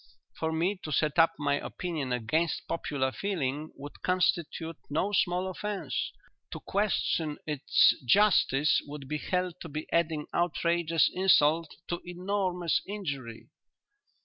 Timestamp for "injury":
12.87-13.49